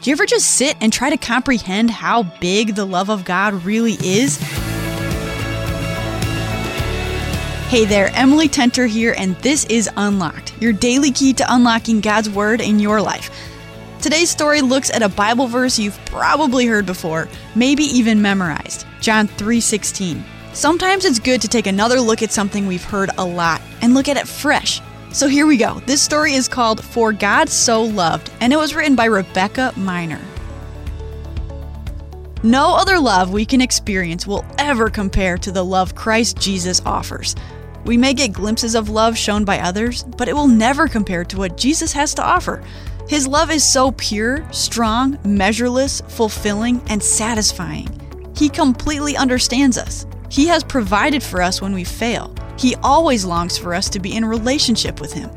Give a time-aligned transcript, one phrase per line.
[0.00, 3.52] Do you ever just sit and try to comprehend how big the love of God
[3.66, 4.38] really is?
[7.68, 12.30] Hey there, Emily Tenter here, and this is Unlocked, your daily key to unlocking God's
[12.30, 13.30] Word in your life.
[14.00, 19.28] Today's story looks at a Bible verse you've probably heard before, maybe even memorized, John
[19.28, 20.24] 3:16.
[20.54, 24.08] Sometimes it's good to take another look at something we've heard a lot and look
[24.08, 24.80] at it fresh
[25.12, 25.80] so here we go.
[25.86, 30.20] This story is called For God So Loved, and it was written by Rebecca Miner.
[32.42, 37.34] No other love we can experience will ever compare to the love Christ Jesus offers.
[37.84, 41.36] We may get glimpses of love shown by others, but it will never compare to
[41.38, 42.62] what Jesus has to offer.
[43.08, 47.88] His love is so pure, strong, measureless, fulfilling, and satisfying.
[48.36, 50.06] He completely understands us.
[50.30, 52.32] He has provided for us when we fail.
[52.56, 55.30] He always longs for us to be in relationship with him.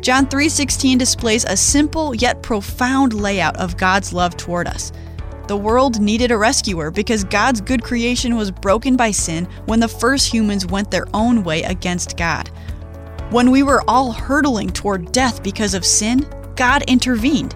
[0.00, 4.92] John 3:16 displays a simple yet profound layout of God's love toward us.
[5.48, 9.88] The world needed a rescuer because God's good creation was broken by sin when the
[9.88, 12.50] first humans went their own way against God.
[13.30, 17.54] When we were all hurtling toward death because of sin, God intervened.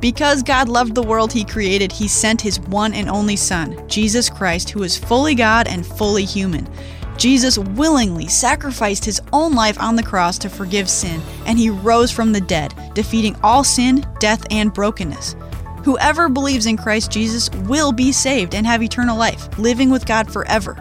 [0.00, 4.28] Because God loved the world he created, he sent his one and only Son, Jesus
[4.28, 6.68] Christ, who is fully God and fully human.
[7.16, 12.10] Jesus willingly sacrificed his own life on the cross to forgive sin, and he rose
[12.10, 15.34] from the dead, defeating all sin, death, and brokenness.
[15.82, 20.30] Whoever believes in Christ Jesus will be saved and have eternal life, living with God
[20.30, 20.76] forever.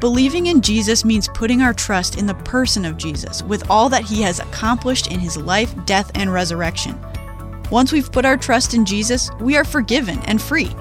[0.00, 4.04] Believing in Jesus means putting our trust in the person of Jesus with all that
[4.04, 6.98] he has accomplished in his life, death, and resurrection.
[7.70, 10.72] Once we've put our trust in Jesus, we are forgiven and free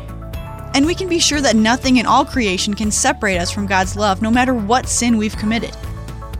[0.77, 3.95] and we can be sure that nothing in all creation can separate us from God's
[3.95, 5.75] love, no matter what sin we've committed.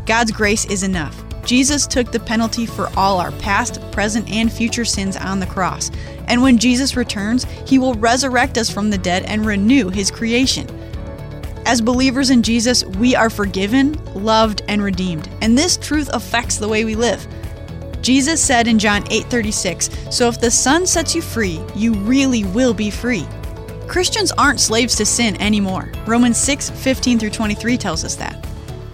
[0.06, 1.24] God's grace is enough.
[1.44, 5.90] Jesus took the penalty for all our past, present, and future sins on the cross.
[6.28, 10.68] And when Jesus returns, he will resurrect us from the dead and renew his creation.
[11.68, 16.68] As believers in Jesus, we are forgiven, loved, and redeemed, and this truth affects the
[16.70, 17.28] way we live.
[18.02, 22.74] Jesus said in John 8:36, "So if the Son sets you free, you really will
[22.74, 23.28] be free."
[23.86, 25.92] Christians aren't slaves to sin anymore.
[26.06, 28.46] Romans 6 15 through 23 tells us that.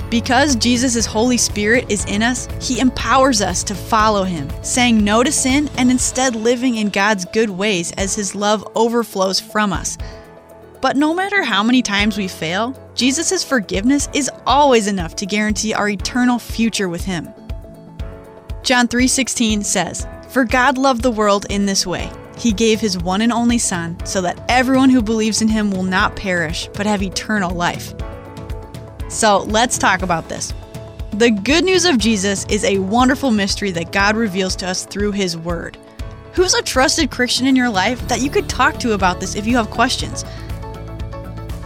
[0.09, 5.21] Because Jesus' Holy Spirit is in us, He empowers us to follow Him, saying no
[5.21, 9.95] to sin and instead living in God's good ways as His love overflows from us.
[10.83, 15.73] But no matter how many times we fail, Jesus' forgiveness is always enough to guarantee
[15.73, 17.29] our eternal future with Him.
[18.63, 23.21] John 3:16 says, "For God loved the world in this way, he gave his one
[23.21, 27.01] and only Son so that everyone who believes in him will not perish, but have
[27.01, 27.93] eternal life.
[29.07, 30.51] So let's talk about this.
[31.13, 35.13] The good news of Jesus is a wonderful mystery that God reveals to us through
[35.13, 35.77] his word.
[36.33, 39.47] Who's a trusted Christian in your life that you could talk to about this if
[39.47, 40.25] you have questions?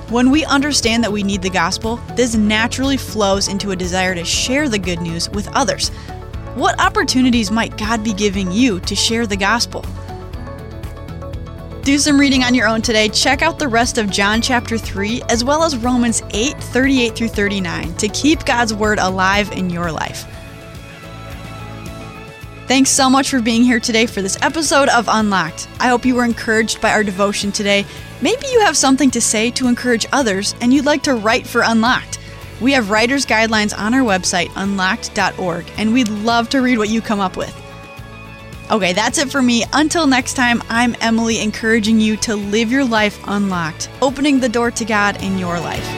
[0.10, 4.24] When we understand that we need the gospel, this naturally flows into a desire to
[4.24, 5.90] share the good news with others.
[6.56, 9.84] What opportunities might God be giving you to share the gospel?
[11.82, 13.10] Do some reading on your own today.
[13.10, 17.28] Check out the rest of John chapter 3 as well as Romans 8 38 through
[17.28, 20.26] 39 to keep God's word alive in your life.
[22.68, 25.68] Thanks so much for being here today for this episode of Unlocked.
[25.80, 27.86] I hope you were encouraged by our devotion today.
[28.22, 31.62] Maybe you have something to say to encourage others and you'd like to write for
[31.62, 32.20] Unlocked.
[32.60, 37.02] We have writer's guidelines on our website, unlocked.org, and we'd love to read what you
[37.02, 37.56] come up with.
[38.72, 39.64] Okay, that's it for me.
[39.72, 44.72] Until next time, I'm Emily encouraging you to live your life unlocked, opening the door
[44.72, 45.97] to God in your life.